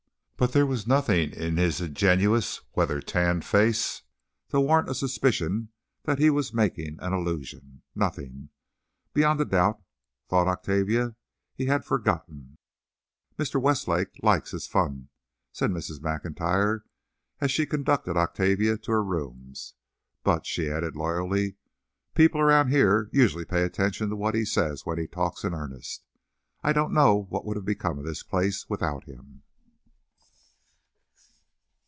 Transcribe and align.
But 0.41 0.53
there 0.53 0.65
was 0.65 0.87
nothing 0.87 1.33
in 1.33 1.57
his 1.57 1.79
ingenuous, 1.81 2.61
weather 2.75 2.99
tanned 2.99 3.45
face 3.45 4.01
to 4.49 4.59
warrant 4.59 4.89
a 4.89 4.95
suspicion 4.95 5.69
that 6.05 6.17
he 6.17 6.31
was 6.31 6.51
making 6.51 6.97
an 6.99 7.13
allusion—nothing. 7.13 8.49
Beyond 9.13 9.39
a 9.41 9.45
doubt, 9.45 9.83
thought 10.27 10.47
Octavia, 10.47 11.15
he 11.53 11.67
had 11.67 11.85
forgotten. 11.85 12.57
"Mr. 13.37 13.61
Westlake 13.61 14.19
likes 14.23 14.49
his 14.49 14.65
fun," 14.65 15.09
said 15.53 15.69
Mrs. 15.69 16.01
Maclntyre, 16.01 16.85
as 17.39 17.51
she 17.51 17.67
conducted 17.67 18.17
Octavia 18.17 18.79
to 18.79 18.91
her 18.91 19.03
rooms. 19.03 19.75
"But," 20.23 20.47
she 20.47 20.71
added, 20.71 20.95
loyally, 20.95 21.57
"people 22.15 22.41
around 22.41 22.69
here 22.69 23.11
usually 23.13 23.45
pay 23.45 23.61
attention 23.61 24.09
to 24.09 24.15
what 24.15 24.33
he 24.33 24.45
says 24.45 24.87
when 24.87 24.97
he 24.97 25.05
talks 25.05 25.43
in 25.43 25.53
earnest. 25.53 26.03
I 26.63 26.73
don't 26.73 26.95
know 26.95 27.27
what 27.29 27.45
would 27.45 27.57
have 27.57 27.63
become 27.65 27.99
of 27.99 28.05
this 28.05 28.23
place 28.23 28.67
without 28.67 29.03
him." 29.03 29.43